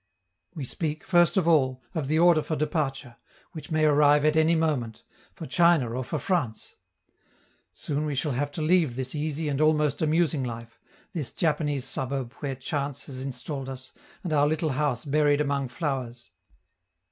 [0.55, 3.17] We speak, first of all, of the order for departure,
[3.51, 5.03] which may arrive at any moment,
[5.35, 6.75] for China or for France.
[7.71, 10.79] Soon we shall have to leave this easy and almost amusing life,
[11.13, 13.93] this Japanese suburb where chance has installed us,
[14.23, 16.31] and our little house buried among flowers.